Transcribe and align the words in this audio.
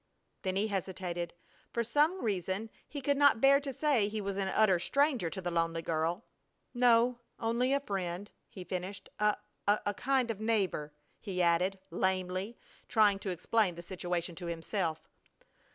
Then 0.41 0.55
he 0.55 0.69
hesitated. 0.69 1.31
For 1.69 1.83
some 1.83 2.23
reason 2.25 2.71
he 2.89 3.01
could 3.01 3.17
not 3.17 3.39
bear 3.39 3.59
to 3.59 3.71
say 3.71 4.07
he 4.07 4.19
was 4.19 4.35
an 4.35 4.47
utter 4.47 4.79
stranger 4.79 5.29
to 5.29 5.41
the 5.41 5.51
lonely 5.51 5.83
girl. 5.83 6.25
"No, 6.73 7.19
only 7.39 7.71
a 7.71 7.79
friend," 7.81 8.31
he 8.49 8.63
finished. 8.63 9.09
"A 9.19 9.37
a 9.67 9.93
kind 9.93 10.31
of 10.31 10.41
neighbor!" 10.41 10.91
he 11.19 11.39
added, 11.39 11.77
lamely, 11.91 12.57
trying 12.89 13.19
to 13.19 13.29
explain 13.29 13.75
the 13.75 13.83
situation 13.83 14.33
to 14.37 14.47
himself. 14.47 15.07